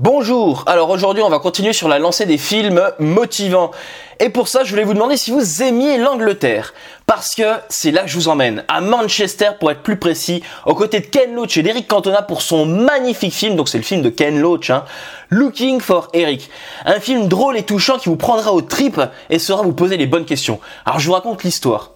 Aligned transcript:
Bonjour, 0.00 0.62
alors 0.66 0.90
aujourd'hui 0.90 1.24
on 1.24 1.28
va 1.28 1.40
continuer 1.40 1.72
sur 1.72 1.88
la 1.88 1.98
lancée 1.98 2.24
des 2.24 2.38
films 2.38 2.80
motivants. 3.00 3.72
Et 4.20 4.28
pour 4.28 4.46
ça 4.46 4.62
je 4.62 4.70
voulais 4.70 4.84
vous 4.84 4.94
demander 4.94 5.16
si 5.16 5.32
vous 5.32 5.60
aimiez 5.60 5.98
l'Angleterre. 5.98 6.72
Parce 7.06 7.34
que 7.34 7.42
c'est 7.68 7.90
là 7.90 8.02
que 8.02 8.08
je 8.08 8.14
vous 8.14 8.28
emmène, 8.28 8.62
à 8.68 8.80
Manchester 8.80 9.50
pour 9.58 9.72
être 9.72 9.82
plus 9.82 9.96
précis, 9.96 10.40
aux 10.66 10.76
côtés 10.76 11.00
de 11.00 11.06
Ken 11.06 11.34
Loach 11.34 11.56
et 11.56 11.64
d'Eric 11.64 11.88
Cantona 11.88 12.22
pour 12.22 12.42
son 12.42 12.64
magnifique 12.64 13.34
film, 13.34 13.56
donc 13.56 13.68
c'est 13.68 13.78
le 13.78 13.82
film 13.82 14.00
de 14.02 14.08
Ken 14.08 14.38
Loach, 14.38 14.70
hein, 14.70 14.84
Looking 15.30 15.80
for 15.80 16.06
Eric. 16.12 16.48
Un 16.84 17.00
film 17.00 17.26
drôle 17.26 17.56
et 17.56 17.64
touchant 17.64 17.98
qui 17.98 18.08
vous 18.08 18.16
prendra 18.16 18.52
aux 18.52 18.62
tripes 18.62 19.02
et 19.30 19.40
saura 19.40 19.64
vous 19.64 19.72
poser 19.72 19.96
les 19.96 20.06
bonnes 20.06 20.26
questions. 20.26 20.60
Alors 20.86 21.00
je 21.00 21.08
vous 21.08 21.14
raconte 21.14 21.42
l'histoire. 21.42 21.90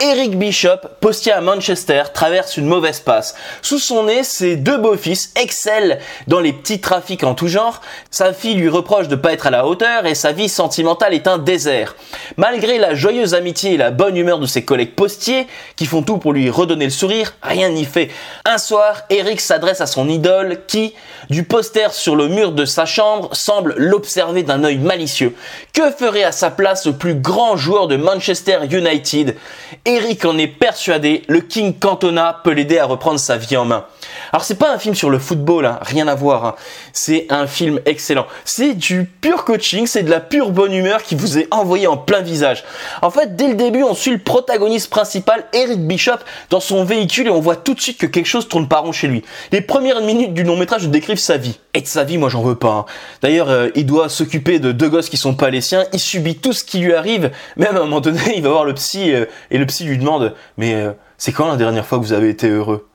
Eric 0.00 0.38
Bishop, 0.38 0.80
postier 1.00 1.32
à 1.32 1.40
Manchester, 1.40 2.02
traverse 2.12 2.56
une 2.56 2.66
mauvaise 2.66 3.00
passe. 3.00 3.34
Sous 3.62 3.78
son 3.78 4.04
nez, 4.04 4.24
ses 4.24 4.56
deux 4.56 4.76
beaux-fils 4.76 5.32
excellent 5.36 5.96
dans 6.26 6.40
les 6.40 6.52
petits 6.52 6.80
trafics 6.80 7.24
en 7.24 7.34
tout 7.34 7.48
genre. 7.48 7.80
Sa 8.10 8.32
fille 8.32 8.54
lui 8.54 8.68
reproche 8.68 9.08
de 9.08 9.16
pas 9.16 9.32
être 9.32 9.46
à 9.46 9.50
la 9.50 9.66
hauteur 9.66 10.04
et 10.04 10.14
sa 10.14 10.32
vie 10.32 10.48
sentimentale 10.48 11.14
est 11.14 11.26
un 11.26 11.38
désert. 11.38 11.96
Malgré 12.36 12.78
la 12.78 12.94
joyeuse 12.94 13.34
amitié 13.34 13.72
et 13.72 13.76
la 13.76 13.90
bonne 13.90 14.16
humeur 14.16 14.38
de 14.38 14.46
ses 14.46 14.64
collègues 14.64 14.94
postiers, 14.94 15.46
qui 15.76 15.86
font 15.86 16.02
tout 16.02 16.18
pour 16.18 16.32
lui 16.32 16.50
redonner 16.50 16.84
le 16.84 16.90
sourire, 16.90 17.34
rien 17.42 17.70
n'y 17.70 17.84
fait. 17.84 18.10
Un 18.44 18.58
soir, 18.58 19.02
Eric 19.08 19.40
s'adresse 19.40 19.80
à 19.80 19.86
son 19.86 20.08
idole 20.08 20.60
qui, 20.66 20.94
du 21.30 21.44
poster 21.44 21.92
sur 21.92 22.16
le 22.16 22.28
mur 22.28 22.52
de 22.52 22.64
sa 22.64 22.84
chambre, 22.84 23.30
semble 23.32 23.74
l'observer 23.78 24.42
d'un 24.42 24.62
œil 24.64 24.78
malicieux. 24.78 25.34
Que 25.72 25.90
ferait 25.90 26.24
à 26.24 26.32
sa 26.32 26.50
place 26.50 26.86
le 26.86 26.92
plus 26.92 27.14
grand 27.14 27.56
joueur 27.56 27.88
de 27.88 27.96
Manchester 27.96 28.58
United? 28.70 29.36
Eric 29.84 30.24
en 30.24 30.38
est 30.38 30.46
persuadé, 30.46 31.22
le 31.28 31.40
King 31.40 31.78
Cantona 31.78 32.40
peut 32.44 32.52
l'aider 32.52 32.78
à 32.78 32.86
reprendre 32.86 33.18
sa 33.18 33.36
vie 33.36 33.56
en 33.56 33.64
main. 33.64 33.86
Alors 34.32 34.44
c'est 34.44 34.56
pas 34.56 34.72
un 34.72 34.78
film 34.78 34.94
sur 34.94 35.10
le 35.10 35.18
football, 35.18 35.66
hein, 35.66 35.78
rien 35.82 36.08
à 36.08 36.14
voir. 36.14 36.44
Hein. 36.44 36.54
C'est 36.92 37.26
un 37.30 37.46
film 37.46 37.80
excellent. 37.86 38.26
C'est 38.44 38.74
du 38.74 39.04
pur 39.04 39.44
coaching, 39.44 39.86
c'est 39.86 40.02
de 40.02 40.10
la 40.10 40.20
pure 40.20 40.50
bonne 40.50 40.72
humeur 40.72 41.02
qui 41.02 41.14
vous 41.14 41.38
est 41.38 41.48
envoyé 41.50 41.86
en 41.86 41.96
plein 41.96 42.20
visage. 42.20 42.64
En 43.02 43.10
fait, 43.10 43.36
dès 43.36 43.48
le 43.48 43.54
début, 43.54 43.82
on 43.82 43.94
suit 43.94 44.12
le 44.12 44.18
protagoniste 44.18 44.90
principal, 44.90 45.44
Eric 45.52 45.86
Bishop, 45.86 46.18
dans 46.50 46.60
son 46.60 46.84
véhicule 46.84 47.26
et 47.26 47.30
on 47.30 47.40
voit 47.40 47.56
tout 47.56 47.74
de 47.74 47.80
suite 47.80 47.98
que 47.98 48.06
quelque 48.06 48.26
chose 48.26 48.48
tourne 48.48 48.68
pas 48.68 48.78
rond 48.78 48.92
chez 48.92 49.08
lui. 49.08 49.22
Les 49.52 49.60
premières 49.60 50.00
minutes 50.00 50.34
du 50.34 50.42
long 50.42 50.56
métrage 50.56 50.88
décrivent 50.88 51.18
sa 51.18 51.36
vie. 51.36 51.58
Et 51.74 51.82
de 51.82 51.86
sa 51.86 52.04
vie, 52.04 52.18
moi 52.18 52.28
j'en 52.28 52.42
veux 52.42 52.54
pas. 52.54 52.70
Hein. 52.70 52.84
D'ailleurs, 53.22 53.50
euh, 53.50 53.68
il 53.74 53.86
doit 53.86 54.08
s'occuper 54.08 54.58
de 54.58 54.72
deux 54.72 54.88
gosses 54.88 55.10
qui 55.10 55.16
sont 55.16 55.34
pas 55.34 55.50
les 55.50 55.60
siens. 55.60 55.84
Il 55.92 56.00
subit 56.00 56.36
tout 56.36 56.52
ce 56.52 56.64
qui 56.64 56.78
lui 56.78 56.94
arrive. 56.94 57.30
Même 57.56 57.76
à 57.76 57.80
un 57.80 57.84
moment 57.84 58.00
donné, 58.00 58.20
il 58.36 58.42
va 58.42 58.50
voir 58.50 58.64
le 58.64 58.74
psy 58.74 59.12
euh, 59.12 59.26
et 59.50 59.58
le 59.58 59.66
psy 59.66 59.84
lui 59.84 59.98
demande, 59.98 60.34
mais 60.56 60.74
euh, 60.74 60.92
c'est 61.18 61.32
quand 61.32 61.48
la 61.48 61.56
dernière 61.56 61.86
fois 61.86 61.98
que 61.98 62.04
vous 62.04 62.12
avez 62.12 62.28
été 62.28 62.48
heureux? 62.48 62.88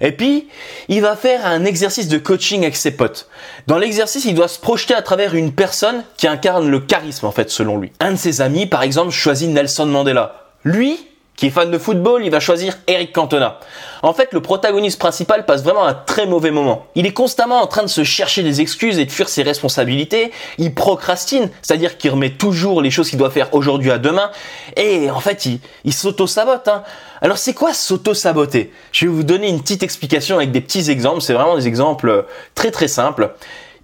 Et 0.00 0.12
puis, 0.12 0.48
il 0.88 1.00
va 1.00 1.16
faire 1.16 1.46
un 1.46 1.64
exercice 1.64 2.08
de 2.08 2.18
coaching 2.18 2.62
avec 2.62 2.76
ses 2.76 2.90
potes. 2.90 3.28
Dans 3.66 3.78
l'exercice, 3.78 4.24
il 4.24 4.34
doit 4.34 4.48
se 4.48 4.58
projeter 4.58 4.94
à 4.94 5.02
travers 5.02 5.34
une 5.34 5.52
personne 5.52 6.04
qui 6.16 6.26
incarne 6.26 6.68
le 6.68 6.80
charisme, 6.80 7.26
en 7.26 7.32
fait, 7.32 7.50
selon 7.50 7.78
lui. 7.78 7.92
Un 8.00 8.12
de 8.12 8.16
ses 8.16 8.40
amis, 8.40 8.66
par 8.66 8.82
exemple, 8.82 9.12
choisit 9.12 9.48
Nelson 9.48 9.86
Mandela. 9.86 10.50
Lui, 10.64 10.98
qui 11.36 11.46
est 11.46 11.50
fan 11.50 11.70
de 11.70 11.78
football, 11.78 12.24
il 12.24 12.30
va 12.30 12.40
choisir 12.40 12.78
Eric 12.86 13.12
Cantona. 13.12 13.58
En 14.02 14.12
fait, 14.12 14.32
le 14.32 14.40
protagoniste 14.40 14.98
principal 14.98 15.44
passe 15.46 15.62
vraiment 15.64 15.84
un 15.84 15.94
très 15.94 16.26
mauvais 16.26 16.50
moment. 16.50 16.86
Il 16.94 17.06
est 17.06 17.12
constamment 17.12 17.60
en 17.60 17.66
train 17.66 17.82
de 17.82 17.88
se 17.88 18.04
chercher 18.04 18.42
des 18.42 18.60
excuses 18.60 18.98
et 18.98 19.04
de 19.04 19.10
fuir 19.10 19.28
ses 19.28 19.42
responsabilités. 19.42 20.30
Il 20.58 20.74
procrastine, 20.74 21.50
c'est-à-dire 21.62 21.98
qu'il 21.98 22.10
remet 22.10 22.30
toujours 22.30 22.82
les 22.82 22.90
choses 22.90 23.10
qu'il 23.10 23.18
doit 23.18 23.30
faire 23.30 23.52
aujourd'hui 23.52 23.90
à 23.90 23.98
demain. 23.98 24.30
Et 24.76 25.10
en 25.10 25.20
fait, 25.20 25.48
il, 25.84 25.92
s'auto-sabote. 25.92 26.68
Hein. 26.68 26.84
Alors 27.20 27.38
c'est 27.38 27.54
quoi 27.54 27.72
s'auto-saboter? 27.72 28.72
Je 28.92 29.06
vais 29.06 29.12
vous 29.12 29.24
donner 29.24 29.48
une 29.48 29.60
petite 29.60 29.82
explication 29.82 30.36
avec 30.36 30.52
des 30.52 30.60
petits 30.60 30.90
exemples. 30.90 31.20
C'est 31.20 31.34
vraiment 31.34 31.56
des 31.56 31.66
exemples 31.66 32.26
très 32.54 32.70
très 32.70 32.88
simples. 32.88 33.34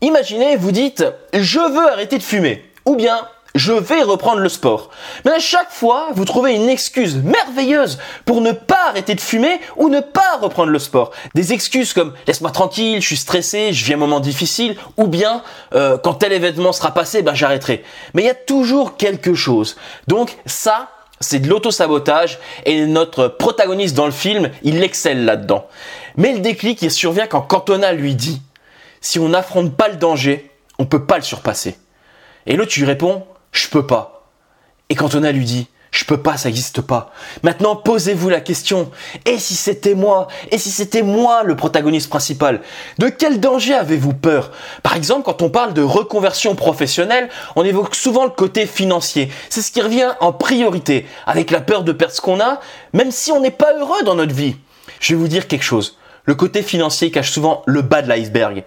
Imaginez, 0.03 0.56
vous 0.56 0.73
dites, 0.73 1.05
je 1.34 1.59
veux 1.59 1.89
arrêter 1.89 2.17
de 2.17 2.23
fumer. 2.23 2.65
Ou 2.87 2.97
bien, 2.97 3.27
je 3.55 3.73
vais 3.73 4.03
reprendre 4.03 4.41
le 4.41 4.48
sport. 4.48 4.91
Mais 5.25 5.33
à 5.33 5.39
chaque 5.39 5.70
fois, 5.70 6.09
vous 6.15 6.25
trouvez 6.25 6.55
une 6.55 6.69
excuse 6.69 7.17
merveilleuse 7.17 7.98
pour 8.25 8.41
ne 8.41 8.53
pas 8.53 8.88
arrêter 8.88 9.15
de 9.15 9.21
fumer 9.21 9.61
ou 9.77 9.88
ne 9.88 10.00
pas 10.00 10.38
reprendre 10.41 10.71
le 10.71 10.78
sport. 10.78 11.11
Des 11.34 11.53
excuses 11.53 11.93
comme 11.93 12.15
laisse-moi 12.27 12.50
tranquille, 12.50 13.00
je 13.00 13.06
suis 13.06 13.16
stressé, 13.16 13.72
je 13.72 13.84
vis 13.84 13.94
un 13.94 13.99
moment 13.99 14.21
difficile, 14.21 14.77
ou 14.97 15.06
bien 15.06 15.43
euh, 15.75 15.99
quand 15.99 16.15
tel 16.15 16.33
événement 16.33 16.72
sera 16.72 16.93
passé, 16.93 17.22
ben 17.22 17.34
j'arrêterai. 17.34 17.84
Mais 18.15 18.22
il 18.22 18.27
y 18.27 18.31
a 18.31 18.34
toujours 18.34 18.97
quelque 18.97 19.34
chose. 19.34 19.77
Donc 20.06 20.37
ça, 20.47 20.91
c'est 21.21 21.41
de 21.41 21.49
l'auto-sabotage 21.49 22.39
et 22.65 22.87
notre 22.87 23.28
protagoniste 23.28 23.94
dans 23.97 24.06
le 24.06 24.12
film, 24.12 24.50
il 24.62 24.83
excelle 24.83 25.25
là-dedans. 25.25 25.66
Mais 26.16 26.33
le 26.33 26.41
déclic, 26.41 26.81
il 26.83 26.91
survient 26.91 27.27
quand 27.27 27.43
Cantona 27.43 27.93
lui 27.93 28.15
dit 28.15 28.41
si 29.00 29.19
on 29.19 29.31
n'affronte 29.31 29.77
pas 29.77 29.89
le 29.89 29.97
danger, 29.97 30.50
on 30.78 30.87
peut 30.87 31.06
pas 31.06 31.16
le 31.16 31.22
surpasser. 31.22 31.77
Et 32.47 32.56
l'autre 32.56 32.72
lui 32.77 32.84
répond 32.84 33.27
je 33.53 33.69
peux 33.69 33.87
pas. 33.87 34.27
Et 34.88 34.94
quand 34.94 35.15
on 35.15 35.22
a 35.22 35.33
lui 35.33 35.44
dit, 35.44 35.69
je 35.91 36.05
peux 36.05 36.19
pas, 36.19 36.37
ça 36.37 36.49
n'existe 36.49 36.83
pas. 36.83 37.11
Maintenant, 37.43 37.75
posez-vous 37.75 38.28
la 38.28 38.41
question. 38.41 38.91
Et 39.27 39.38
si 39.38 39.55
c'était 39.55 39.94
moi 39.94 40.28
Et 40.53 40.59
si 40.59 40.71
c'était 40.71 41.03
moi 41.03 41.43
le 41.43 41.56
protagoniste 41.56 42.09
principal 42.09 42.60
De 42.99 43.09
quel 43.09 43.41
danger 43.41 43.75
avez-vous 43.75 44.15
peur? 44.15 44.53
Par 44.84 44.94
exemple, 44.94 45.25
quand 45.25 45.43
on 45.43 45.50
parle 45.50 45.75
de 45.75 45.83
reconversion 45.83 46.55
professionnelle, 46.55 47.28
on 47.56 47.65
évoque 47.65 47.97
souvent 47.97 48.25
le 48.25 48.31
côté 48.31 48.66
financier. 48.66 49.31
C'est 49.49 49.62
ce 49.62 49.72
qui 49.72 49.81
revient 49.81 50.12
en 50.21 50.33
priorité, 50.33 51.06
avec 51.27 51.50
la 51.50 51.60
peur 51.60 51.83
de 51.83 51.93
perdre 51.93 52.15
ce 52.15 52.21
qu'on 52.21 52.41
a, 52.41 52.60
même 52.93 53.10
si 53.10 53.33
on 53.33 53.41
n'est 53.41 53.50
pas 53.50 53.77
heureux 53.77 54.03
dans 54.05 54.15
notre 54.15 54.34
vie. 54.34 54.56
Je 55.00 55.15
vais 55.15 55.21
vous 55.21 55.28
dire 55.28 55.49
quelque 55.49 55.65
chose. 55.65 55.99
Le 56.25 56.37
côté 56.37 56.62
financier 56.62 57.10
cache 57.10 57.33
souvent 57.33 57.62
le 57.66 57.83
bas 57.83 58.03
de 58.03 58.09
l'iceberg. 58.09 58.65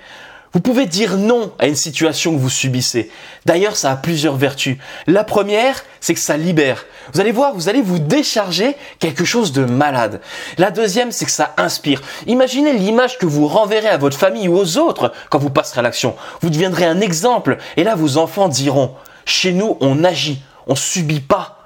Vous 0.53 0.59
pouvez 0.59 0.85
dire 0.85 1.17
non 1.17 1.51
à 1.57 1.65
une 1.65 1.75
situation 1.75 2.31
que 2.31 2.39
vous 2.39 2.49
subissez. 2.49 3.09
D'ailleurs, 3.45 3.75
ça 3.75 3.91
a 3.91 3.95
plusieurs 3.95 4.35
vertus. 4.35 4.77
La 5.07 5.23
première, 5.23 5.83
c'est 5.99 6.13
que 6.13 6.19
ça 6.19 6.37
libère. 6.37 6.85
Vous 7.11 7.19
allez 7.19 7.31
voir, 7.31 7.55
vous 7.55 7.69
allez 7.69 7.81
vous 7.81 7.97
décharger 7.97 8.75
quelque 8.99 9.25
chose 9.25 9.51
de 9.51 9.65
malade. 9.65 10.21
La 10.59 10.69
deuxième, 10.69 11.11
c'est 11.11 11.25
que 11.25 11.31
ça 11.31 11.55
inspire. 11.57 12.03
Imaginez 12.27 12.73
l'image 12.73 13.17
que 13.17 13.25
vous 13.25 13.47
renverrez 13.47 13.89
à 13.89 13.97
votre 13.97 14.17
famille 14.17 14.47
ou 14.47 14.55
aux 14.55 14.77
autres 14.77 15.11
quand 15.31 15.39
vous 15.39 15.49
passerez 15.49 15.79
à 15.79 15.81
l'action. 15.81 16.15
Vous 16.41 16.51
deviendrez 16.51 16.85
un 16.85 17.01
exemple. 17.01 17.57
Et 17.75 17.83
là, 17.83 17.95
vos 17.95 18.17
enfants 18.17 18.47
diront, 18.47 18.93
chez 19.25 19.53
nous, 19.53 19.77
on 19.81 20.03
agit, 20.03 20.43
on 20.67 20.75
subit 20.75 21.19
pas. 21.19 21.62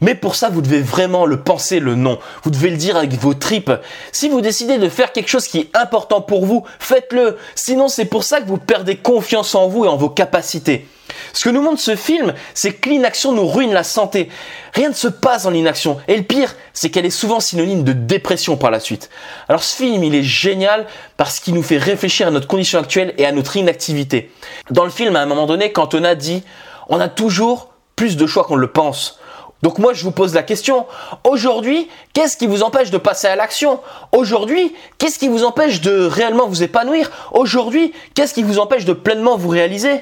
Mais 0.00 0.14
pour 0.14 0.34
ça, 0.34 0.48
vous 0.48 0.62
devez 0.62 0.80
vraiment 0.80 1.26
le 1.26 1.40
penser, 1.42 1.78
le 1.80 1.94
non. 1.94 2.18
Vous 2.42 2.50
devez 2.50 2.70
le 2.70 2.76
dire 2.76 2.96
avec 2.96 3.12
vos 3.14 3.34
tripes. 3.34 3.72
Si 4.12 4.28
vous 4.28 4.40
décidez 4.40 4.78
de 4.78 4.88
faire 4.88 5.12
quelque 5.12 5.28
chose 5.28 5.46
qui 5.46 5.58
est 5.58 5.76
important 5.76 6.20
pour 6.20 6.46
vous, 6.46 6.64
faites-le. 6.78 7.36
Sinon, 7.54 7.88
c'est 7.88 8.06
pour 8.06 8.24
ça 8.24 8.40
que 8.40 8.46
vous 8.46 8.56
perdez 8.56 8.96
confiance 8.96 9.54
en 9.54 9.68
vous 9.68 9.84
et 9.84 9.88
en 9.88 9.96
vos 9.96 10.08
capacités. 10.08 10.86
Ce 11.32 11.44
que 11.44 11.50
nous 11.50 11.62
montre 11.62 11.80
ce 11.80 11.96
film, 11.96 12.34
c'est 12.54 12.72
que 12.72 12.88
l'inaction 12.88 13.32
nous 13.32 13.46
ruine 13.46 13.72
la 13.72 13.84
santé. 13.84 14.28
Rien 14.74 14.88
ne 14.88 14.94
se 14.94 15.08
passe 15.08 15.44
dans 15.44 15.50
l'inaction. 15.50 15.98
Et 16.08 16.16
le 16.16 16.22
pire, 16.22 16.54
c'est 16.72 16.90
qu'elle 16.90 17.06
est 17.06 17.10
souvent 17.10 17.40
synonyme 17.40 17.84
de 17.84 17.92
dépression 17.92 18.56
par 18.56 18.70
la 18.70 18.80
suite. 18.80 19.10
Alors 19.48 19.62
ce 19.62 19.76
film, 19.76 20.02
il 20.04 20.14
est 20.14 20.22
génial 20.22 20.86
parce 21.16 21.40
qu'il 21.40 21.54
nous 21.54 21.62
fait 21.62 21.78
réfléchir 21.78 22.28
à 22.28 22.30
notre 22.30 22.46
condition 22.46 22.78
actuelle 22.78 23.14
et 23.18 23.26
à 23.26 23.32
notre 23.32 23.56
inactivité. 23.56 24.30
Dans 24.70 24.84
le 24.84 24.90
film, 24.90 25.16
à 25.16 25.20
un 25.20 25.26
moment 25.26 25.46
donné, 25.46 25.72
quand 25.72 25.94
on 25.94 26.04
a 26.04 26.14
dit, 26.14 26.42
on 26.88 27.00
a 27.00 27.08
toujours 27.08 27.70
plus 27.96 28.16
de 28.16 28.26
choix 28.26 28.44
qu'on 28.44 28.56
le 28.56 28.70
pense. 28.70 29.19
Donc 29.62 29.78
moi 29.78 29.92
je 29.92 30.04
vous 30.04 30.10
pose 30.10 30.34
la 30.34 30.42
question, 30.42 30.86
aujourd'hui, 31.24 31.88
qu'est-ce 32.12 32.36
qui 32.36 32.46
vous 32.46 32.62
empêche 32.62 32.90
de 32.90 32.98
passer 32.98 33.26
à 33.26 33.36
l'action? 33.36 33.80
Aujourd'hui, 34.12 34.74
qu'est-ce 34.98 35.18
qui 35.18 35.28
vous 35.28 35.44
empêche 35.44 35.80
de 35.80 36.06
réellement 36.06 36.46
vous 36.46 36.62
épanouir? 36.62 37.10
Aujourd'hui, 37.32 37.92
qu'est-ce 38.14 38.32
qui 38.32 38.42
vous 38.42 38.58
empêche 38.58 38.84
de 38.84 38.94
pleinement 38.94 39.36
vous 39.36 39.50
réaliser? 39.50 40.00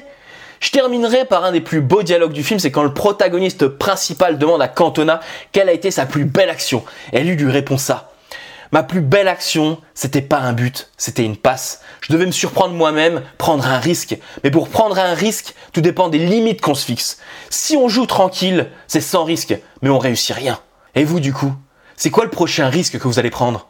Je 0.59 0.71
terminerai 0.71 1.25
par 1.25 1.45
un 1.45 1.51
des 1.51 1.61
plus 1.61 1.81
beaux 1.81 2.03
dialogues 2.03 2.33
du 2.33 2.43
film, 2.43 2.59
c'est 2.59 2.71
quand 2.71 2.83
le 2.83 2.93
protagoniste 2.93 3.67
principal 3.67 4.37
demande 4.37 4.61
à 4.61 4.67
Cantona 4.67 5.21
quelle 5.51 5.69
a 5.69 5.73
été 5.73 5.91
sa 5.91 6.05
plus 6.05 6.25
belle 6.25 6.49
action. 6.49 6.83
Et 7.13 7.21
lui 7.23 7.35
lui 7.35 7.51
répond 7.51 7.77
ça. 7.77 8.11
Ma 8.71 8.83
plus 8.83 9.01
belle 9.01 9.27
action, 9.27 9.81
c'était 9.95 10.21
pas 10.21 10.37
un 10.37 10.53
but, 10.53 10.91
c'était 10.95 11.25
une 11.25 11.37
passe. 11.37 11.81
Je 12.01 12.13
devais 12.13 12.27
me 12.27 12.31
surprendre 12.31 12.75
moi-même, 12.75 13.23
prendre 13.39 13.65
un 13.65 13.79
risque. 13.79 14.15
Mais 14.43 14.51
pour 14.51 14.69
prendre 14.69 14.99
un 14.99 15.15
risque, 15.15 15.55
tout 15.73 15.81
dépend 15.81 16.07
des 16.09 16.19
limites 16.19 16.61
qu'on 16.61 16.75
se 16.75 16.85
fixe. 16.85 17.17
Si 17.49 17.75
on 17.75 17.89
joue 17.89 18.05
tranquille, 18.05 18.69
c'est 18.87 19.01
sans 19.01 19.23
risque, 19.23 19.57
mais 19.81 19.89
on 19.89 19.97
réussit 19.97 20.35
rien. 20.35 20.59
Et 20.93 21.03
vous, 21.03 21.19
du 21.19 21.33
coup, 21.33 21.53
c'est 21.97 22.11
quoi 22.11 22.25
le 22.25 22.29
prochain 22.29 22.69
risque 22.69 22.99
que 22.99 23.07
vous 23.07 23.17
allez 23.17 23.31
prendre? 23.31 23.67